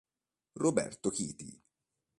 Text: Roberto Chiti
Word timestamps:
Roberto 0.53 1.11
Chiti 1.13 1.61